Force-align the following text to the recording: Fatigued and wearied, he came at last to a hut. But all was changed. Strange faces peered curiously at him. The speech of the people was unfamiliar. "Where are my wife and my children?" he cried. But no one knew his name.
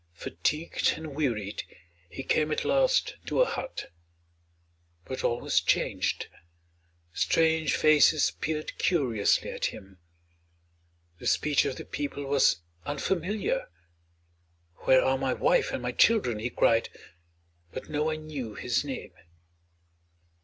Fatigued 0.15 0.93
and 0.97 1.13
wearied, 1.13 1.61
he 2.09 2.23
came 2.23 2.51
at 2.51 2.65
last 2.65 3.17
to 3.27 3.39
a 3.39 3.45
hut. 3.45 3.91
But 5.05 5.23
all 5.23 5.39
was 5.39 5.61
changed. 5.61 6.27
Strange 7.13 7.75
faces 7.75 8.31
peered 8.31 8.79
curiously 8.79 9.51
at 9.51 9.65
him. 9.65 9.99
The 11.19 11.27
speech 11.27 11.65
of 11.65 11.75
the 11.75 11.85
people 11.85 12.23
was 12.25 12.61
unfamiliar. 12.83 13.69
"Where 14.87 15.05
are 15.05 15.19
my 15.19 15.33
wife 15.33 15.71
and 15.71 15.83
my 15.83 15.91
children?" 15.91 16.39
he 16.39 16.49
cried. 16.49 16.89
But 17.71 17.87
no 17.87 18.05
one 18.05 18.25
knew 18.25 18.55
his 18.55 18.83
name. 18.83 19.13